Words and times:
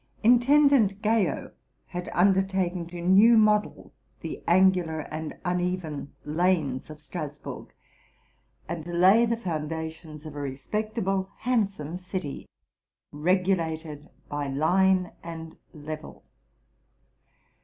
Intendant 0.23 0.99
Gayot 1.03 1.51
had 1.85 2.09
undertaken 2.11 2.87
to 2.87 2.99
new 2.99 3.37
model 3.37 3.93
the 4.21 4.41
angular 4.47 5.01
and 5.01 5.37
uneven 5.45 6.11
lanes 6.25 6.89
of 6.89 6.99
Str 7.03 7.19
asburg, 7.19 7.67
and 8.67 8.83
to 8.85 8.93
lay 8.93 9.27
the 9.27 9.37
foundations 9.37 10.25
of 10.25 10.33
a 10.35 10.39
respectable, 10.41 11.29
handsome 11.41 11.97
city, 11.97 12.47
regulated 13.11 14.09
by 14.27 14.47
line 14.47 15.11
and 15.21 15.55
level. 15.71 16.23